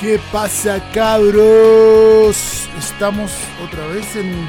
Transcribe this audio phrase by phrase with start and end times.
[0.00, 2.36] ¿Qué pasa, cabros?
[2.78, 4.48] Estamos otra vez en un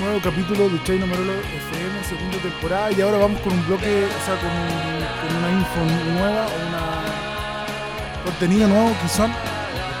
[0.00, 4.24] nuevo capítulo de Chino Marolo FM, segunda temporada, y ahora vamos con un bloque, o
[4.24, 5.80] sea, con, un- con una info
[6.20, 9.32] nueva, un contenido nuevo que son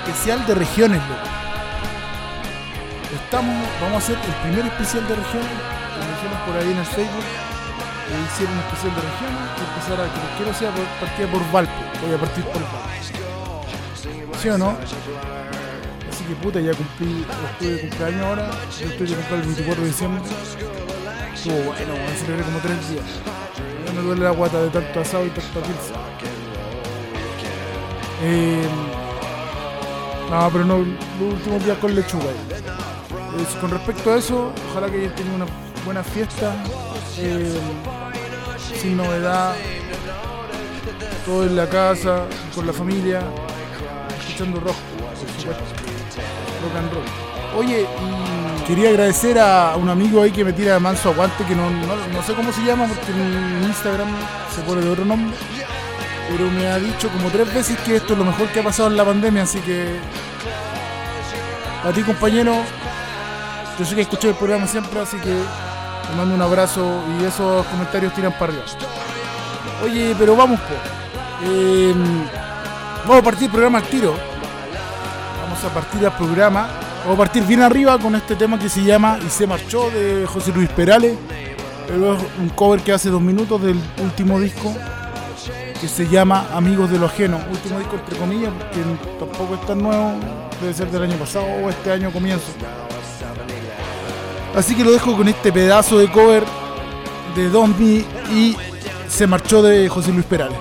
[0.06, 1.28] especial de regiones, loco.
[3.24, 5.50] Estamos, vamos a hacer el primer especial de regiones,
[5.90, 7.26] como dijeron por ahí en el Facebook,
[8.30, 10.70] hicieron un especial de regiones, y empezar a, que quiero sea
[11.00, 12.78] partida por Valpo, voy a partir por Valpo.
[14.44, 14.76] ¿Sí o no?
[16.12, 19.82] Así que puta, ya cumplí, estoy de cumpleaños ahora, yo estoy de cumpleaños el 24
[19.82, 20.22] de diciembre.
[21.34, 23.04] Estuvo bueno, bueno, celebré como tres días.
[23.86, 25.94] Ya me duele la guata de tanto asado y tanta pizza.
[28.22, 28.68] Eh,
[30.30, 32.24] no, pero no, los últimos días con lechuga.
[32.26, 35.46] Eh, con respecto a eso, ojalá que hayan tenido una
[35.86, 36.54] buena fiesta,
[37.16, 37.50] eh,
[38.78, 39.54] sin novedad,
[41.24, 43.22] todo en la casa, con la familia,
[44.34, 44.60] escuchando.
[47.56, 47.86] Oye,
[48.66, 52.34] quería agradecer a un amigo ahí que me tira manso aguante, que no, no, sé
[52.34, 54.08] cómo se llama, porque en Instagram
[54.54, 55.36] se pone de otro nombre.
[56.28, 58.88] Pero me ha dicho como tres veces que esto es lo mejor que ha pasado
[58.88, 59.98] en la pandemia, así que
[61.84, 62.54] a ti compañero,
[63.78, 65.30] yo sé que escuché el programa siempre, así que
[66.08, 68.64] te mando un abrazo y esos comentarios tiran para arriba.
[69.84, 70.74] Oye, pero vamos, po.
[71.46, 71.94] Eh,
[73.06, 74.14] vamos a partir el programa al tiro.
[75.42, 76.68] Vamos a partir al programa.
[77.02, 80.26] Vamos a partir bien arriba con este tema que se llama Y se marchó de
[80.26, 81.16] José Luis Perales.
[81.88, 84.74] Es un cover que hace dos minutos del último disco
[85.80, 87.38] que se llama Amigos de lo Ajeno.
[87.50, 88.80] Último disco entre comillas, porque
[89.18, 90.14] tampoco es tan nuevo,
[90.60, 92.46] debe ser del año pasado o este año comienzo.
[94.56, 96.44] Así que lo dejo con este pedazo de cover
[97.36, 98.56] de Don Me y
[99.08, 100.56] se marchó de José Luis Perales.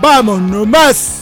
[0.00, 1.17] ¡Vamos nomás!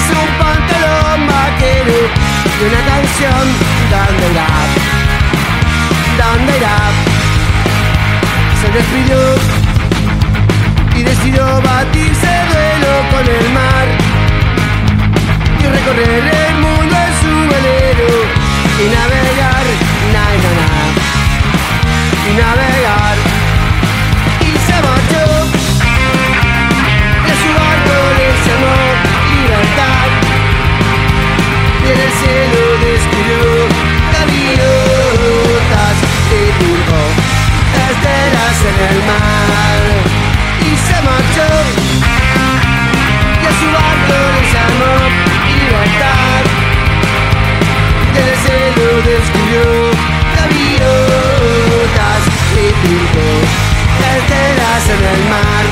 [0.00, 1.98] Camisa, un pantalón vaquero
[2.58, 3.44] y una canción,
[3.90, 4.50] ¿dónde irá?
[6.18, 6.78] ¿Dónde irá?
[8.60, 9.20] Se despidió
[10.96, 13.86] y decidió batirse duelo con el mar
[15.58, 18.10] y recorrer el mundo en su velero
[18.78, 19.19] y navegar,
[38.62, 39.80] en el mar.
[40.60, 41.48] Y se marchó.
[43.40, 44.94] Y a su barco le llamó
[45.48, 46.42] libertad.
[48.14, 49.64] Y en el cielo descubrió
[50.36, 52.22] gaviotas.
[52.52, 53.28] Y pintó
[54.12, 55.69] estelas en el mar.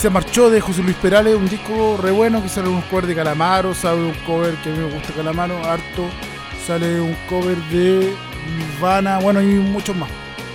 [0.00, 3.14] Se marchó de José Luis Perales, un disco re bueno que sale un cover de
[3.14, 6.08] Calamaro, sale un cover que a mí me gusta Calamaro, harto,
[6.66, 8.16] sale un cover de
[8.56, 10.08] Nirvana, bueno, y muchos más.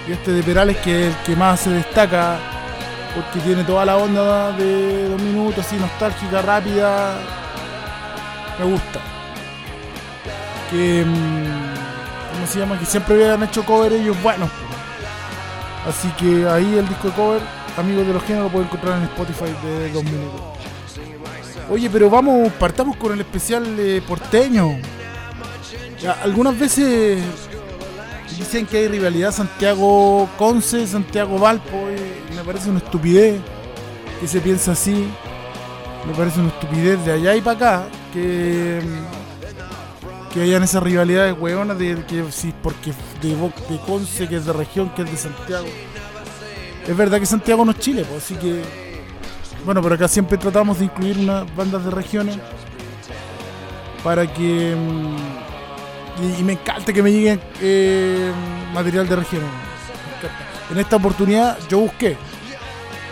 [0.08, 2.40] Y este de Perales que es el que más se destaca
[3.14, 7.14] porque tiene toda la onda de dos minutos, así nostálgica, rápida.
[8.58, 9.00] Me gusta.
[10.72, 11.06] Que.
[11.06, 12.80] mm, ¿Cómo se llama?
[12.80, 14.50] Que siempre habían hecho cover ellos buenos.
[15.88, 17.42] Así que ahí el disco de cover,
[17.78, 20.42] amigos de los géneros, lo pueden encontrar en Spotify de dos minutos.
[21.70, 24.78] Oye, pero vamos, partamos con el especial eh, porteño.
[26.00, 27.24] Ya, algunas veces
[28.38, 31.88] dicen que hay rivalidad Santiago-Conce, Santiago-Valpo,
[32.32, 33.40] y me parece una estupidez
[34.20, 35.08] que se piensa así.
[36.06, 38.80] Me parece una estupidez de allá y para acá que,
[40.32, 44.92] que hayan esas rivalidades hueonas de que si porque de Conce, que es de región,
[44.94, 45.66] que es de Santiago.
[46.88, 48.62] Es verdad que Santiago no es Chile, pues, así que.
[49.66, 52.38] Bueno, pero acá siempre tratamos de incluir unas bandas de regiones
[54.04, 54.76] para que.
[54.76, 58.32] mm, Y, me encanta que me llegue eh,
[58.74, 59.50] material de regiones.
[60.72, 62.18] En esta oportunidad yo busqué,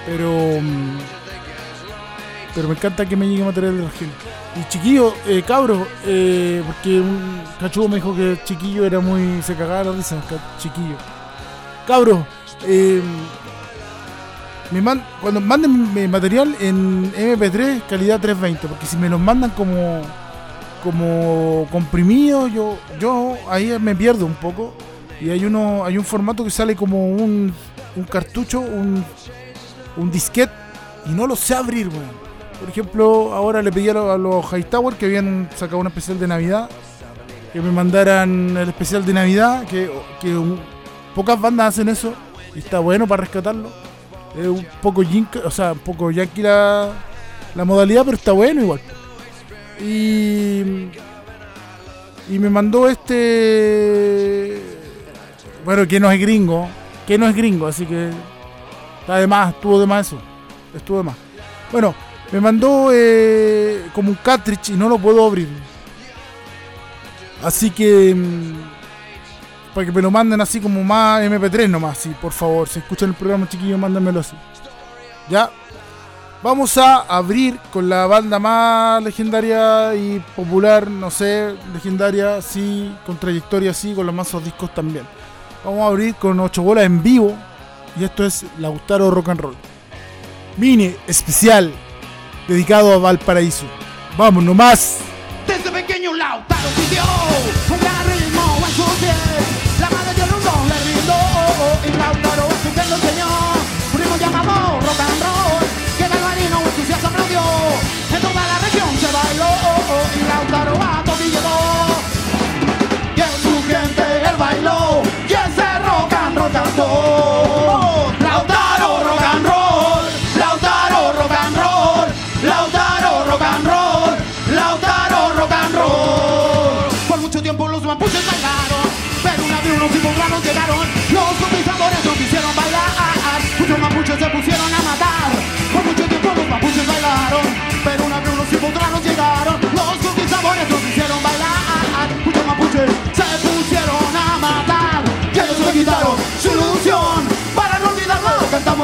[0.06, 0.30] pero.
[0.62, 0.98] mm,
[2.56, 4.16] Pero me encanta que me llegue material de regiones.
[4.56, 9.42] Y chiquillo, eh, cabros, eh, porque un cachudo me dijo que chiquillo era muy.
[9.42, 10.04] se cagaba la
[10.60, 10.96] chiquillo.
[11.88, 12.20] Cabros,
[12.66, 13.02] eh,
[14.74, 19.52] me man- cuando manden mi material en MP3 calidad 320, porque si me los mandan
[19.52, 20.02] como
[20.84, 24.74] como comprimido, yo yo ahí me pierdo un poco
[25.22, 27.54] y hay uno hay un formato que sale como un,
[27.96, 29.04] un cartucho, un
[29.96, 30.52] un disquete
[31.06, 31.90] y no lo sé abrir.
[32.60, 36.20] Por ejemplo, ahora le pedí a los, a los Hightower que habían sacado un especial
[36.20, 36.70] de Navidad
[37.52, 40.36] que me mandaran el especial de Navidad, que, que
[41.14, 42.14] pocas bandas hacen eso
[42.56, 43.70] y está bueno para rescatarlo.
[44.38, 46.92] Es un poco yinka, o sea, un poco yankee la,
[47.56, 48.80] modalidad, pero está bueno igual.
[49.80, 50.90] Y,
[52.30, 54.62] y me mandó este.
[55.64, 56.68] Bueno, que no es gringo,
[57.08, 58.10] que no es gringo, así que
[59.02, 60.18] está de más, estuvo de más eso.
[60.76, 61.16] Estuvo de más.
[61.72, 61.94] Bueno,
[62.32, 65.48] me mandó eh, como un cartridge y no lo puedo abrir.
[67.44, 68.16] Así que.
[69.74, 72.68] Para que me lo manden así como más MP3 nomás, sí, por favor.
[72.68, 74.36] Si escuchan el programa chiquillo, mándenmelo así.
[75.30, 75.50] Ya.
[76.42, 83.18] Vamos a abrir con la banda más legendaria y popular, no sé, legendaria, sí, con
[83.18, 85.06] trayectoria, sí, con los mazos discos también.
[85.64, 87.34] Vamos a abrir con 8 bolas en vivo.
[87.98, 89.56] Y esto es Lautaro Rock and Roll.
[90.58, 91.72] Mini especial
[92.48, 93.65] dedicado a Valparaíso.
[94.18, 94.98] Vamos nomás.
[95.48, 97.03] Desde pequeño Lautaro pidió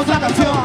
[0.00, 0.59] cantamos la canción.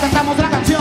[0.00, 0.80] Cantamos la canción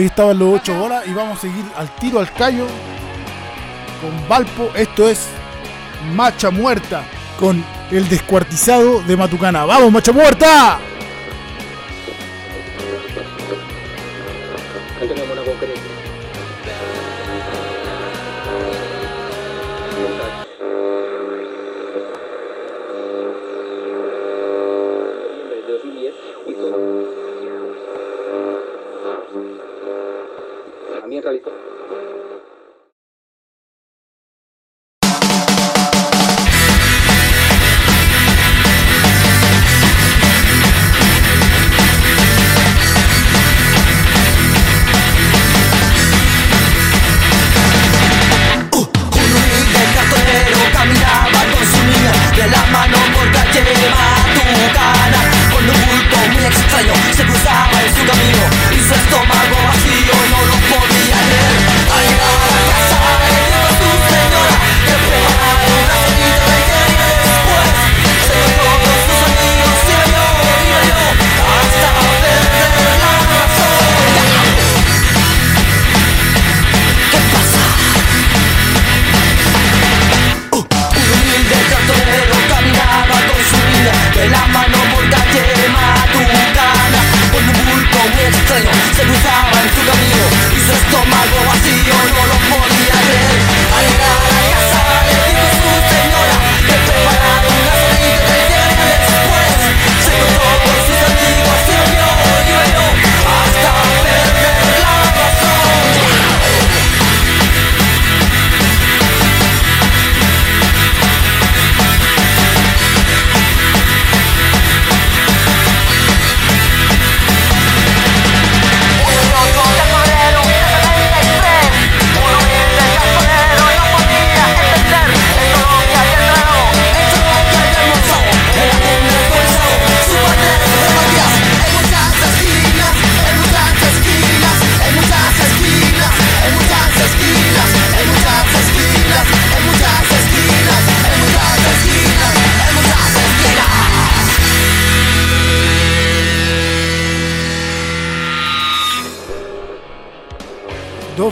[0.00, 2.64] Ahí estaban los ocho bolas y vamos a seguir al tiro al callo
[4.00, 4.70] con Valpo.
[4.74, 5.28] Esto es
[6.14, 7.04] Macha Muerta
[7.38, 9.66] con el descuartizado de Matucana.
[9.66, 10.80] ¡Vamos, Macha Muerta!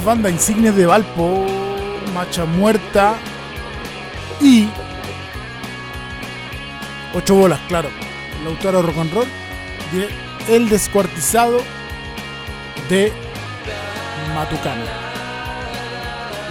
[0.09, 1.45] Bandas insignes de Valpo,
[2.15, 3.17] Macha Muerta
[4.41, 4.67] y
[7.13, 7.91] Ocho Bolas, claro.
[8.43, 9.27] Lautaro Rock and Roll,
[10.49, 11.59] El Descuartizado
[12.89, 13.13] de
[14.35, 14.83] Matucana.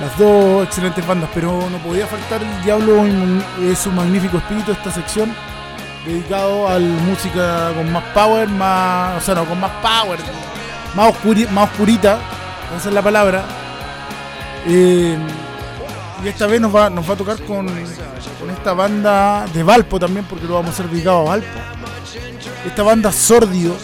[0.02, 4.92] Las dos excelentes bandas, pero no podía faltar el Diablo en su magnífico espíritu, esta
[4.92, 5.34] sección
[6.06, 10.20] dedicado a la música con más power, más, o sea, no, con más power,
[10.94, 11.12] más,
[11.52, 12.20] más oscurita,
[12.76, 13.44] esa es la palabra.
[14.68, 15.14] Y
[16.28, 20.26] esta vez nos va, nos va a tocar con, con esta banda de Valpo también,
[20.26, 21.48] porque lo vamos a hacer dedicado a Valpo.
[22.66, 23.76] Esta banda Sordio,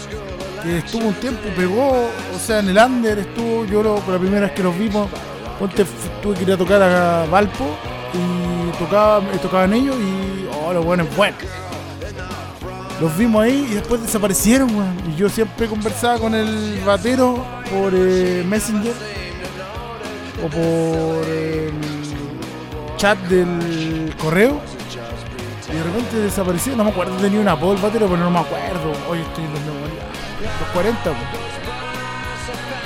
[0.62, 4.42] que estuvo un tiempo, pegó, o sea, en el under estuvo, yo lo, la primera
[4.42, 5.08] vez que los vimos,
[5.58, 5.86] ponte,
[6.22, 7.64] tuve que ir a tocar a Valpo
[8.12, 11.36] y tocaba, eh, tocaban ellos y, oh, los buenos, bueno.
[13.00, 14.70] Los vimos ahí y después desaparecieron.
[15.10, 18.92] Y yo siempre conversaba con el batero por eh, Messenger
[20.44, 21.72] o por el
[22.96, 24.60] chat del correo.
[25.72, 26.76] Y de repente desapareció.
[26.76, 28.92] No me acuerdo, tenía una el batero, pero no me acuerdo.
[29.08, 30.08] Hoy estoy desmemoriado.
[30.60, 31.22] Los 40, weón.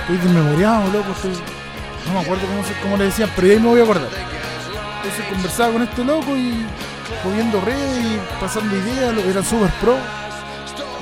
[0.01, 1.13] Estoy desmemoriado, loco.
[1.13, 1.33] Estoy...
[2.07, 4.09] No me acuerdo cómo, cómo le decían, pero ahí me voy a acordar.
[4.09, 6.65] Entonces conversaba con este loco y
[7.25, 9.97] moviendo redes y pasando ideas, lo- era super pro.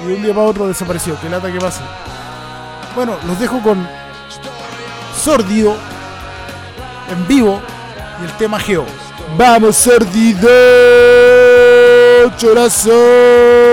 [0.02, 1.16] Y de un día para otro desapareció.
[1.20, 1.82] Qué lata que pasa.
[2.96, 3.86] Bueno, los dejo con
[5.22, 5.76] Sordido
[7.10, 7.60] en vivo
[8.22, 8.86] y el tema Geo.
[9.36, 10.48] ¡Vamos, Sordido!
[12.38, 13.65] ¡Chorazos!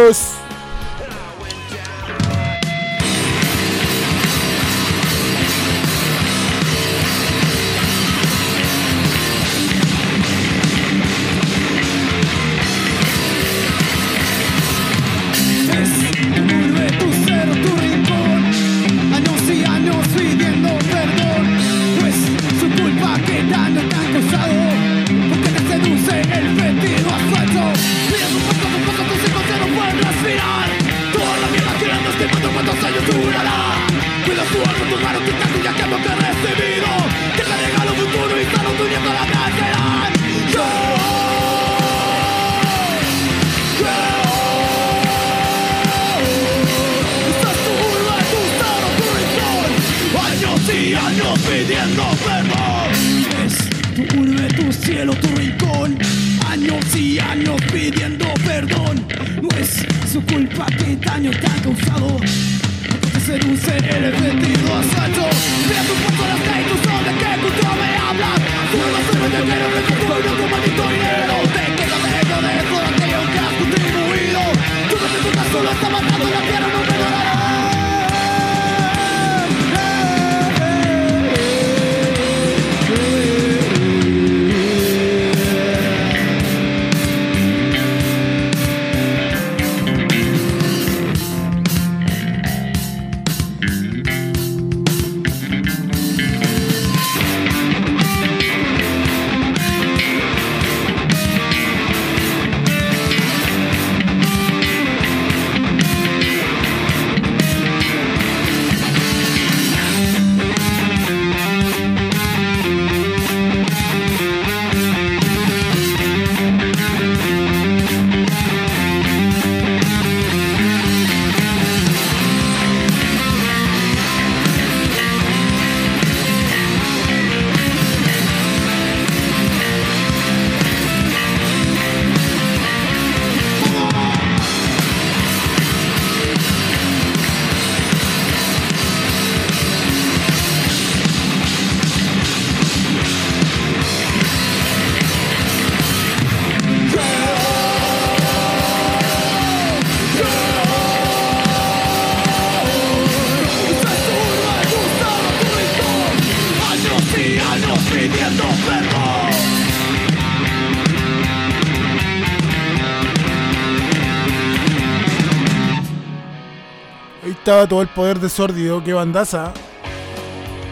[167.43, 169.51] Estaba todo el poder de Sordido, que bandaza.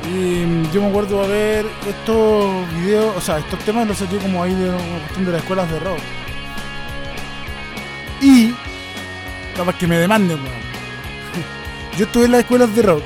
[0.05, 4.41] Y mm, yo me acuerdo haber estos videos, o sea, estos temas los saqué como
[4.41, 5.99] ahí de una cuestión de las escuelas de rock.
[8.21, 8.55] Y,
[9.57, 10.55] capaz que me demanden, weón.
[11.97, 13.03] Yo estuve en las escuelas de rock.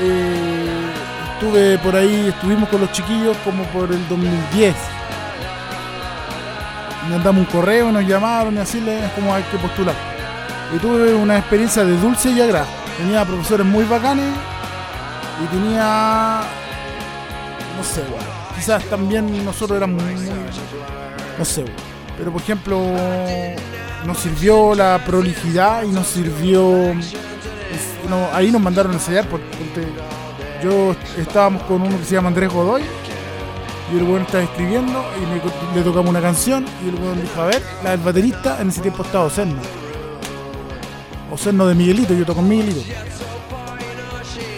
[0.00, 0.90] Eh,
[1.32, 4.76] estuve por ahí, estuvimos con los chiquillos como por el 2010.
[7.08, 10.15] Mandamos un correo, nos llamaron y así les como hay que postular.
[10.74, 12.66] Y tuve una experiencia de dulce y agrado.
[12.98, 14.26] Tenía profesores muy bacanes
[15.42, 16.40] y tenía.
[17.76, 18.24] No sé, weón.
[18.56, 20.14] Quizás también nosotros éramos muy.
[21.38, 21.74] no sé, weón.
[22.18, 22.80] Pero por ejemplo,
[24.06, 26.94] nos sirvió la prolijidad y nos sirvió.
[28.08, 29.26] no, ahí nos mandaron a ensayar.
[29.26, 29.86] por- ponte,
[30.64, 32.82] yo estábamos con uno que se llama Andrés Godoy.
[33.92, 36.66] Y el weón estaba escribiendo y le, tocamos una canción.
[36.84, 39.26] Y el weón dijo: A ver, la del baterista en ese tiempo estaba
[41.36, 42.80] Oserno de Miguelito, yo toco con Miguelito.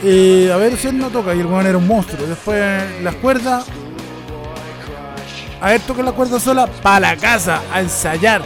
[0.05, 2.27] Eh, a ver, Oserno toca y el weón era un monstruo.
[2.27, 3.67] Después las cuerdas.
[5.61, 8.43] A ver, toca la cuerda sola para la casa, a ensayar.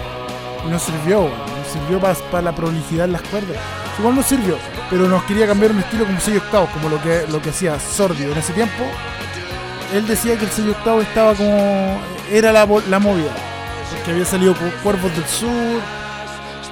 [0.67, 3.59] Y nos sirvió, nos sirvió para la prolijidad en las cuerdas.
[3.99, 4.57] Igual nos sirvió,
[4.89, 7.79] pero nos quería cambiar un estilo como sello octavo, como lo que, lo que hacía
[7.79, 8.83] Sordio en ese tiempo.
[9.93, 12.01] Él decía que el sello octavo estaba como.
[12.31, 13.35] era la, la movida.
[13.91, 16.02] Porque había salido Cuervos del Sur.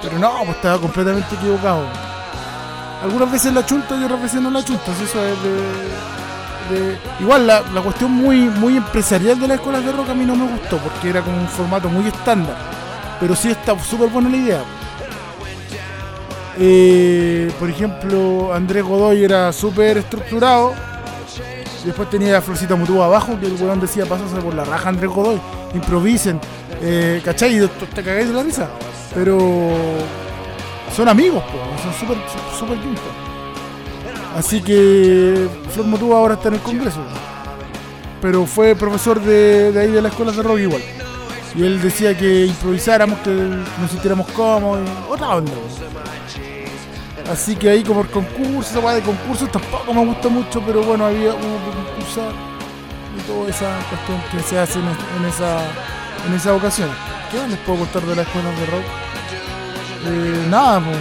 [0.01, 1.83] Pero no, pues estaba completamente equivocado.
[3.03, 4.91] Algunas veces la chunta y otras veces no la chunta.
[4.91, 5.51] Eso es de.
[6.75, 10.25] de- Igual la, la cuestión muy, muy empresarial de las escuelas de rock a mí
[10.25, 12.55] no me gustó porque era como un formato muy estándar.
[13.19, 14.63] Pero sí está súper buena la idea.
[16.57, 20.73] Eh, por ejemplo, Andrés Godoy era súper estructurado.
[21.85, 25.09] Después tenía a Florcita Mutúa abajo, que el weón decía, pásase por la raja Andrés
[25.09, 25.39] Godoy,
[25.73, 26.39] improvisen,
[26.81, 27.67] eh, ¿cachai?
[27.93, 28.69] Te cagáis de la risa.
[29.13, 29.39] Pero
[30.95, 31.43] son amigos,
[31.81, 32.17] son súper
[32.57, 33.03] súper juntos.
[34.37, 37.01] Así que Flor Mutúa ahora está en el Congreso.
[38.21, 40.81] Pero fue profesor de, de ahí de la escuela de rock igual.
[41.55, 45.51] Y él decía que improvisáramos, que nos sintiéramos cómodos, otra onda.
[47.31, 51.05] Así que ahí como el concurso, esa de concursos tampoco me gustó mucho, pero bueno,
[51.05, 52.31] había hubo que concursar
[53.17, 55.61] y toda esa cuestión que se hace en, esa
[56.27, 56.89] en esa ocasión.
[57.31, 58.83] ¿Qué más les puedo contar de las escuelas de rock?
[60.07, 60.97] Eh, nada, pues.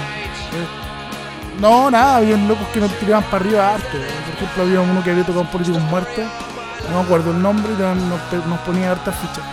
[1.61, 3.89] no, nada, había locos que nos tiraban para arriba harto.
[3.91, 6.23] Por ejemplo, había uno que había tocado un político muerto,
[6.91, 9.45] no me acuerdo el nombre, y nos, nos- nos ponía hartas fichas.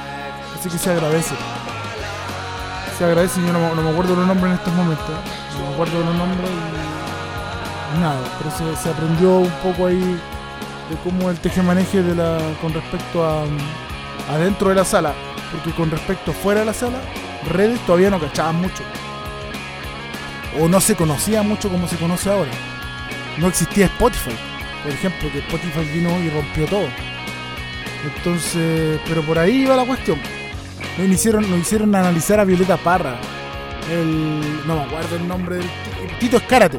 [0.59, 1.33] Así que se agradece.
[2.97, 5.09] Se agradece, yo no, no me acuerdo los nombres en estos momentos.
[5.59, 6.49] No me acuerdo los nombres
[7.95, 10.19] y nada, pero se, aprendió un poco ahí
[10.89, 13.43] de cómo el tejemaneje de la, con respecto a
[14.29, 15.13] adentro de la sala,
[15.51, 16.99] porque con respecto fuera de la sala,
[17.49, 18.83] redes todavía no cachaban mucho.
[20.59, 22.51] O no se conocía mucho como se conoce ahora.
[23.37, 24.35] No existía Spotify.
[24.83, 26.87] por ejemplo, que Spotify vino y rompió todo.
[28.03, 30.19] Entonces, pero por ahí va la cuestión.
[30.97, 33.15] Nos hicieron, nos hicieron analizar a Violeta Parra.
[33.91, 35.71] El, no me acuerdo el nombre del ti-
[36.19, 36.77] Tito Escárate.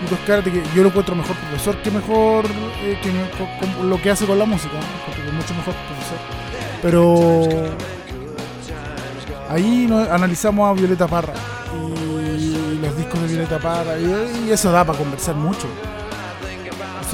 [0.00, 2.46] Tito Escárate, que yo lo encuentro mejor profesor que mejor
[2.82, 4.74] eh, que lo que hace con la música.
[4.74, 4.80] ¿no?
[4.80, 6.18] Encuentro que es mucho mejor profesor.
[6.82, 7.76] Pero
[9.48, 11.32] ahí analizamos a Violeta Parra
[12.38, 15.66] y los discos de Violeta Parra y eso da para conversar mucho.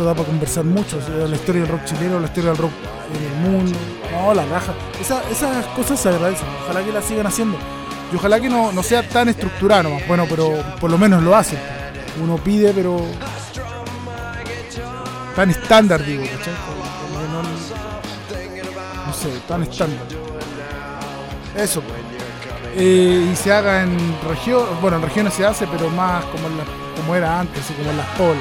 [0.04, 0.98] Da para conversar mucho.
[1.28, 2.72] la historia del rock chileno, la historia del rock
[3.14, 3.78] en el mundo.
[4.12, 4.72] No, la raja.
[5.00, 6.46] Esa- esas cosas se agradecen.
[6.64, 7.58] Ojalá que las sigan haciendo.
[8.12, 9.90] Y ojalá que no, no sea tan estructurado.
[10.08, 11.58] Bueno, pero por lo menos lo hacen.
[12.22, 13.00] Uno pide, pero.
[15.36, 16.54] Tan estándar, digo, ¿cachai?
[19.06, 20.06] No- sé, tan estándar.
[21.56, 22.00] Eso, pues.
[22.76, 23.96] Eh, y se haga en
[24.28, 26.64] región, bueno, en regiones se hace, pero más como, la-
[27.00, 28.36] como era antes, como en las pol.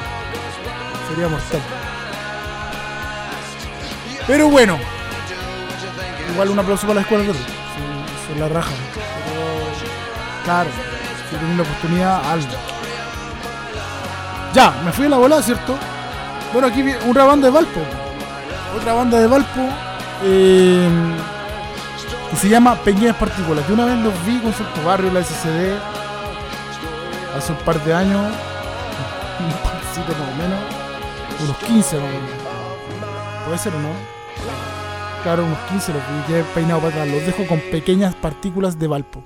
[4.28, 4.78] Pero bueno,
[6.32, 7.34] igual un aplauso para la escuela de.
[7.34, 7.40] Sí,
[8.28, 8.72] Son la raja.
[8.94, 9.42] Pero,
[10.46, 10.70] claro,
[11.30, 12.48] si tienen la oportunidad, algo.
[14.54, 15.76] Ya, me fui a la bola, ¿cierto?
[16.54, 17.80] Bueno, aquí una banda de Valpo.
[18.78, 19.62] Otra banda de Valpo.
[20.24, 20.90] eh,
[22.30, 23.68] que se llama Pequeñas Partículas.
[23.68, 25.76] Yo una vez los vi con Santo Barrio, la SCD,
[27.36, 28.22] hace un par de años,
[29.40, 30.60] un parcito más o menos,
[31.44, 32.14] unos 15 más.
[33.46, 33.90] ¿Puede ser o no?
[35.24, 37.08] Claro, unos 15 los vi, ya peinado para atrás.
[37.10, 39.24] Los dejo con Pequeñas Partículas de Valpo.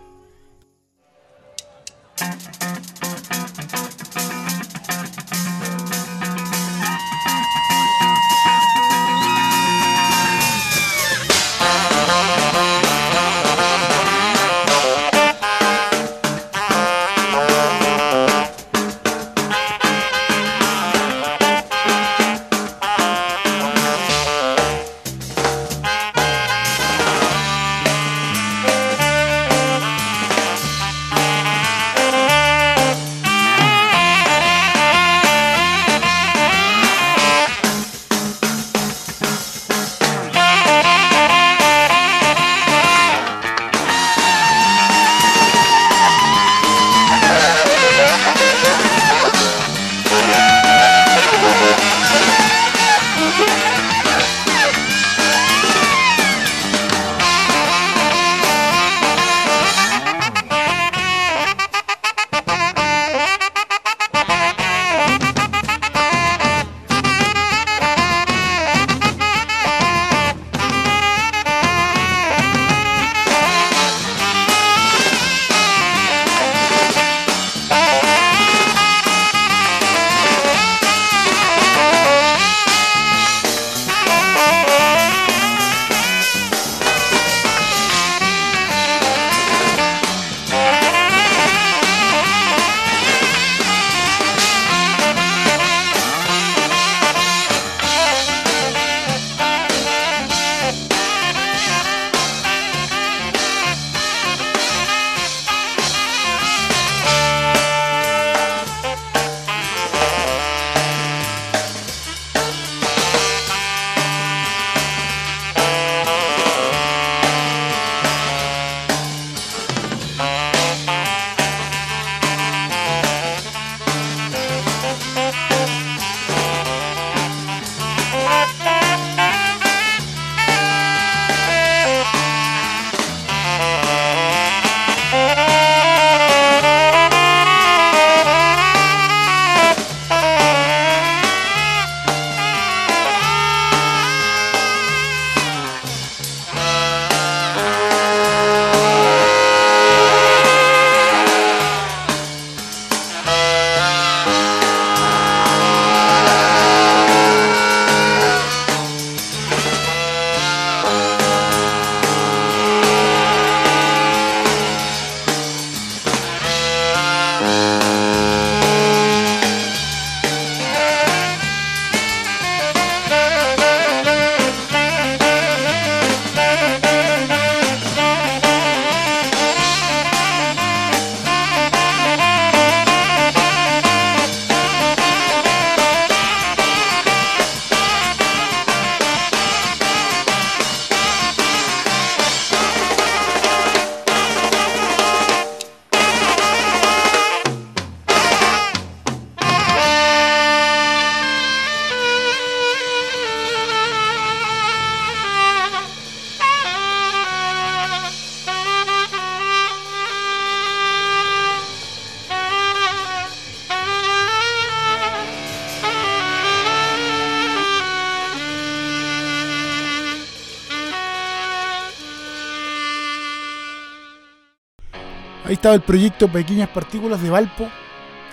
[225.53, 227.69] Ahí estaba el proyecto Pequeñas Partículas de Valpo.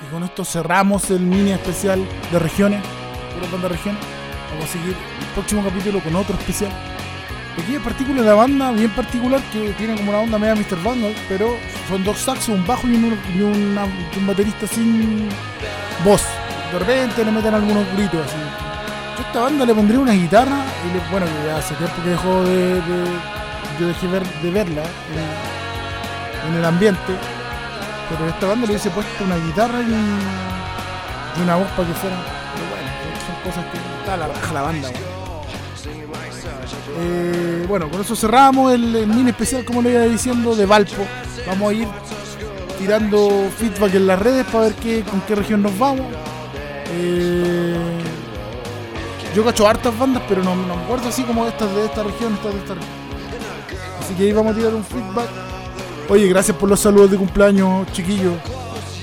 [0.02, 2.02] Y con esto cerramos el mini especial
[2.32, 2.82] de regiones,
[3.34, 4.00] pura banda regiones.
[4.50, 6.72] Vamos a seguir el próximo capítulo con otro especial.
[7.56, 10.82] Pequeñas Partículas de la banda bien particular que tiene como una onda media Mr.
[10.82, 11.58] Vandal, pero
[11.90, 13.76] son dos saxos, un bajo y un,
[14.16, 15.28] un baterista sin
[16.02, 16.22] voz.
[16.72, 18.36] De repente le meten algunos gritos así.
[19.18, 20.56] Yo a esta banda le pondría una guitarra
[20.86, 25.59] y bueno, que hace tiempo que dejó de, de- ver, de verla en,
[26.48, 27.12] en el ambiente,
[28.08, 32.16] pero esta banda le hubiese puesto una guitarra y, y una voz para que fuera.
[32.54, 32.88] Pero bueno,
[33.26, 34.88] son cosas que está la raja la banda.
[36.98, 41.06] Eh, bueno, con eso cerramos el, el mini especial, como le iba diciendo, de Valpo.
[41.46, 41.88] Vamos a ir
[42.78, 46.06] tirando feedback en las redes para ver qué, con qué región nos vamos.
[46.92, 47.76] Eh,
[49.34, 52.34] yo cacho hartas bandas, pero no, no me acuerdo así como estas de esta región,
[52.34, 52.92] estas de esta región.
[54.00, 55.28] Así que ahí vamos a tirar un feedback.
[56.10, 58.34] Oye, gracias por los saludos de cumpleaños, chiquillos.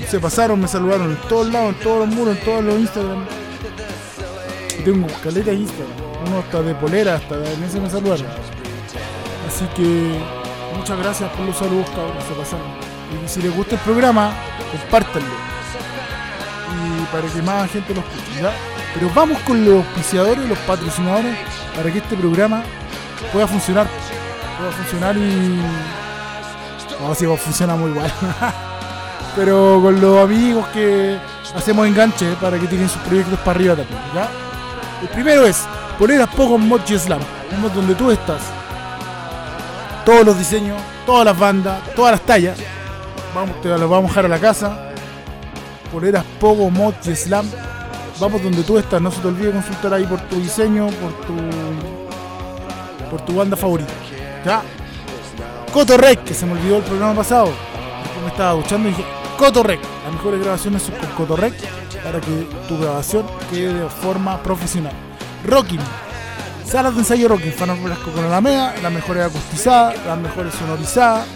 [0.10, 3.26] Se pasaron, me saludaron en todos lados, en todos los muros, en todos los Instagram.
[4.84, 5.94] Tengo caleta de Instagram.
[6.28, 8.26] Uno hasta de polera, hasta en ese me saludaron.
[9.48, 10.20] Así que
[10.76, 12.68] muchas gracias por los saludos, cabros, se pasaron.
[13.26, 14.34] Y si les gusta el programa,
[14.70, 15.34] compártanlo.
[16.76, 18.50] Y para que más gente lo escuche.
[18.94, 21.38] Pero vamos con los auspiciadores, los patrocinadores,
[21.74, 22.64] para que este programa
[23.32, 23.88] pueda funcionar.
[24.58, 26.07] Pueda funcionar y.
[27.02, 28.12] No, si funciona muy igual.
[29.36, 31.18] Pero con los amigos que
[31.56, 34.00] hacemos enganche para que tiren sus proyectos para arriba también.
[35.02, 35.64] El primero es
[36.00, 37.20] Poleras Poco Mochi Slam,
[37.52, 38.42] un donde tú estás.
[40.06, 42.58] Todos los diseños, todas las bandas, todas las tallas.
[43.36, 44.92] Vamos, te los vamos a dejar a la casa.
[45.92, 47.46] Poleras Pogo Mochi Slam.
[48.20, 51.34] Vamos donde tú estás, no se te olvide consultar ahí por tu diseño, por tu
[53.12, 53.94] por tu banda favorita.
[54.44, 54.64] ¿Ya?
[55.72, 57.46] Cotorrec, que se me olvidó el programa pasado.
[57.46, 59.06] Después me estaba escuchando y dije,
[59.38, 59.80] Cotorrec.
[60.04, 61.54] Las mejores grabaciones son con Cotorrec
[62.04, 64.94] para que tu grabación quede de forma profesional.
[65.46, 65.80] Rocking.
[66.66, 67.52] Salas de ensayo Rocking.
[67.52, 68.74] Fanos Velasco con Alameda.
[68.82, 71.28] Las mejores acustizadas, las mejores sonorizadas.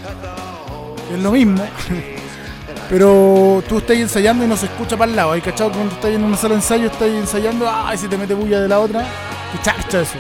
[1.14, 1.64] Es lo mismo.
[2.90, 5.32] Pero tú estás ensayando y no se escucha para el lado.
[5.32, 8.18] Hay cachado que cuando estás en una sala de ensayo, estás ensayando, ay, se te
[8.18, 9.06] mete bulla de la otra.
[9.52, 10.18] Que chacha eso.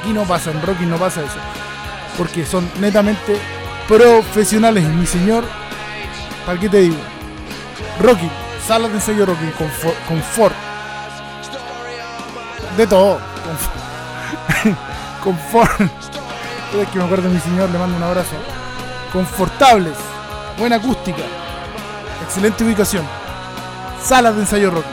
[0.00, 1.57] Aquí no pasa, en Rocking no pasa eso.
[2.18, 3.38] Porque son netamente
[3.86, 5.44] profesionales, mi señor.
[6.44, 6.96] ¿Para qué te digo?
[8.00, 8.28] Rocky,
[8.66, 10.54] salas de ensayo Rocky, confort, confort.
[12.76, 13.18] De todo.
[13.44, 14.78] Confort.
[15.24, 15.80] confort.
[16.76, 18.36] Es que me acuerdo de mi señor, le mando un abrazo.
[19.12, 19.96] Confortables,
[20.58, 21.22] buena acústica,
[22.24, 23.04] excelente ubicación.
[24.04, 24.88] Salas de ensayo Rocky.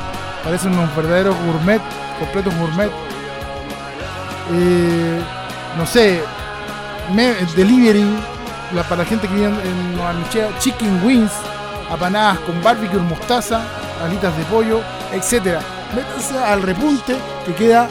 [0.45, 1.83] Parecen unos verdaderos gourmet,
[2.19, 2.91] completos gourmet.
[4.53, 5.21] Eh,
[5.77, 6.23] no sé,
[7.15, 8.05] me- delivery,
[8.89, 11.33] para la gente que vive en, Nueva Michea, chicken wings,
[11.91, 13.63] apanadas con barbecue, mostaza,
[14.05, 14.81] alitas de pollo,
[15.13, 15.61] etcétera.
[15.95, 17.17] Métanse al repunte
[17.47, 17.89] que queda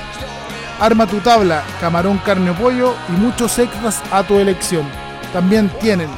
[0.80, 4.86] Arma tu tabla, camarón, carne o pollo y muchos extras a tu elección.
[5.32, 6.08] También tienen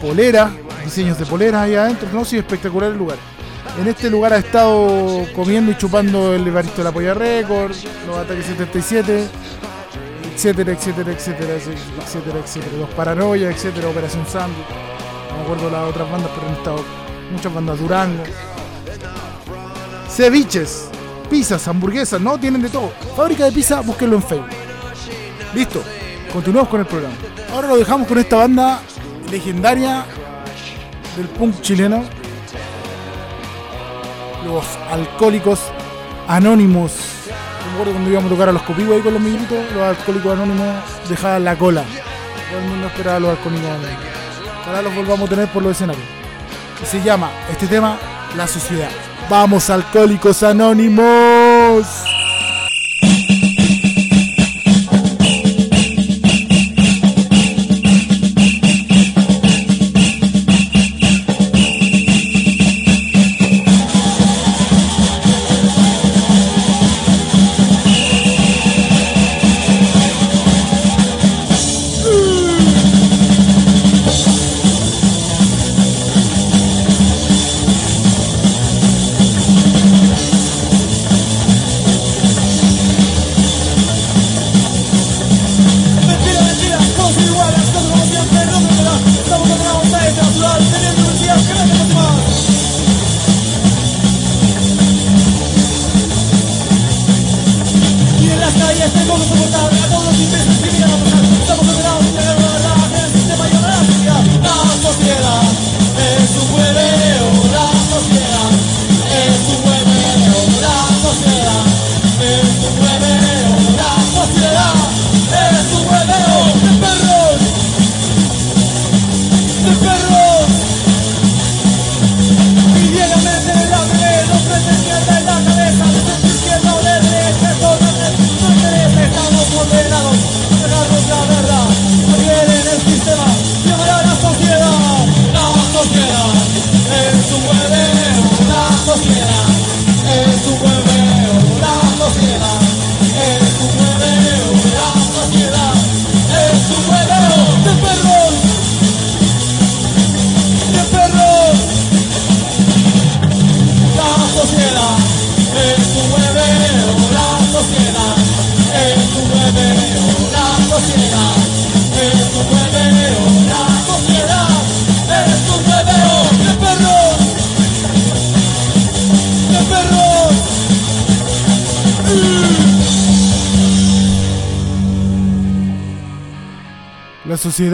[0.00, 0.50] polera,
[0.84, 2.08] diseños de polera ahí adentro.
[2.12, 3.16] No, sí, espectacular el lugar.
[3.80, 8.16] En este lugar ha estado comiendo y chupando el Evaristo de la Polla Record, los
[8.16, 9.28] Ataques 77,
[10.34, 12.76] etcétera, etcétera, etcétera, etcétera, etcétera.
[12.78, 14.62] Los Paranoia, etcétera, Operación Sandy.
[15.30, 16.84] No me acuerdo las otras bandas, pero han estado
[17.30, 18.24] muchas bandas Durango.
[20.08, 20.88] Ceviches,
[21.26, 22.92] pizzas, hamburguesas, no, tienen de todo.
[23.16, 24.50] Fábrica de pizza, búsquenlo en Facebook.
[25.54, 25.82] Listo,
[26.32, 27.14] continuamos con el programa.
[27.52, 28.80] Ahora lo dejamos con esta banda
[29.30, 30.04] legendaria
[31.16, 32.04] del punk chileno.
[34.44, 35.60] Los alcohólicos
[36.28, 36.92] anónimos.
[37.64, 40.32] Me acuerdo cuando íbamos a tocar a los copigos ahí con los miguelitos, los alcohólicos
[40.32, 40.76] anónimos
[41.08, 41.84] dejaban la cola.
[42.50, 44.04] Todo el mundo esperaba a los alcohólicos anónimos.
[44.66, 46.06] Ahora los volvamos a tener por los escenarios.
[46.82, 47.98] Y se llama este tema
[48.36, 48.90] La Sociedad.
[49.30, 52.04] Vamos, alcohólicos anónimos.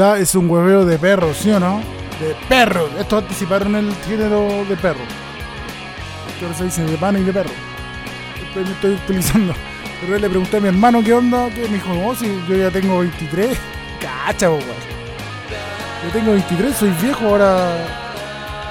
[0.02, 1.80] Es un hueveo de perros, ¿sí o no?
[2.20, 2.90] De perros.
[2.98, 4.98] Estos anticiparon el género de perro.
[6.38, 7.50] Que ahora se dice de pana y de perro.
[8.56, 9.54] Me estoy utilizando.
[10.00, 12.70] Pero le pregunté a mi hermano qué onda, que me dijo, no, si yo ya
[12.70, 13.56] tengo 23.
[14.00, 14.48] Cacha.
[14.48, 17.76] Yo tengo 23, soy viejo, ahora.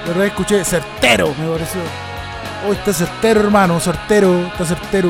[0.04, 1.80] De verdad escuché certero, me pareció.
[2.68, 5.08] Oh, está certero, hermano, certero, está certero.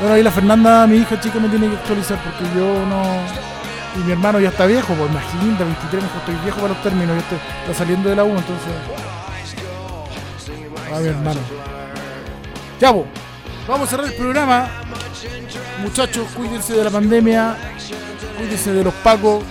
[0.00, 3.55] Bueno, ahí la Fernanda, mi hija chica, me tiene que actualizar porque yo no.
[3.96, 6.82] Y mi hermano ya está viejo, pues imagínate, 23, me dijo, estoy viejo para los
[6.82, 8.72] términos, ya estoy, está saliendo de la U, entonces.
[10.94, 11.40] A mi hermano.
[12.78, 13.06] Ya, pues,
[13.66, 14.68] vamos a cerrar el programa.
[15.82, 17.56] Muchachos, cuídense de la pandemia,
[18.38, 19.42] cuídense de los pacos.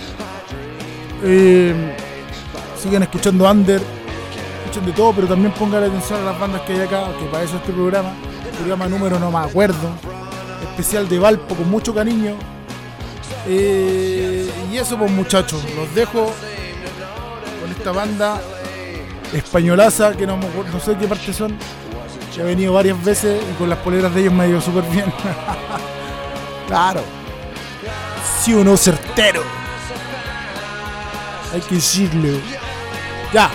[1.24, 1.96] Eh,
[2.80, 3.80] sigan escuchando Under,
[4.60, 7.42] escuchen de todo, pero también pongan atención a las bandas que hay acá, que para
[7.42, 8.10] eso este programa.
[8.58, 9.90] Programa número no me acuerdo.
[10.70, 12.36] Especial de Valpo con mucho cariño.
[13.46, 16.32] Eh, y eso pues muchachos, los dejo
[17.60, 18.40] con esta banda
[19.32, 21.56] españolaza que no, no sé qué parte son.
[22.34, 24.84] Que ha venido varias veces y con las poleras de ellos me ha ido súper
[24.84, 25.12] bien.
[26.66, 27.02] claro.
[28.42, 29.42] Sí o no certero.
[31.52, 32.38] Hay que decirlo.
[33.32, 33.50] Ya.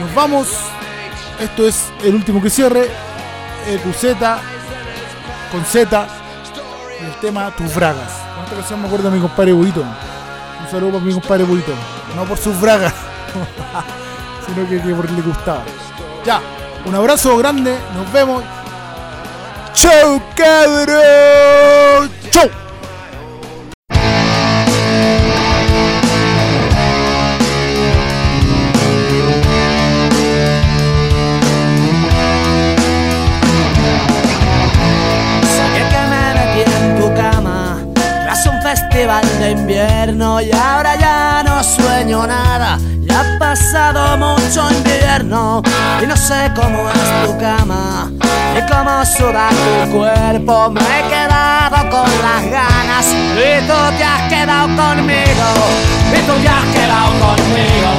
[0.00, 0.48] Nos vamos.
[1.38, 2.90] Esto es el último que cierre.
[3.68, 4.16] EQZ
[5.52, 6.08] con Z.
[7.00, 8.25] El tema Tus Bragas.
[8.36, 9.80] Con esta me acuerdo de mi compadre Buito.
[9.80, 11.72] Un saludo para mi compadre Buito.
[12.14, 12.92] No por sus bragas,
[14.46, 15.62] sino que, que porque le gustaba.
[16.24, 16.40] Ya,
[16.84, 18.42] un abrazo grande, nos vemos.
[19.72, 22.10] Chau, cabrón.
[44.18, 45.62] Mucho invierno
[46.02, 48.10] y no sé cómo es tu cama
[48.56, 50.70] y cómo suda tu cuerpo.
[50.70, 55.48] Me he quedado con las ganas y tú te has quedado conmigo
[56.12, 57.90] y tú te has quedado conmigo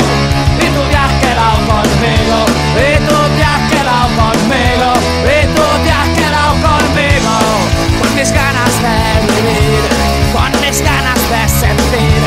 [0.60, 2.38] y tú te has quedado conmigo
[2.76, 4.90] y tú te has quedado conmigo
[5.24, 7.34] y tú te has quedado conmigo
[8.02, 8.98] con mis ganas de
[9.34, 9.82] vivir
[10.34, 12.27] con mis ganas de sentir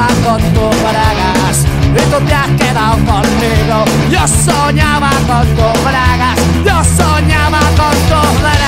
[0.00, 3.84] soñaba con tus bragas y tú te has quedado conmigo.
[4.10, 8.59] Yo soñaba con tus bragas, yo soñaba con tus bragas.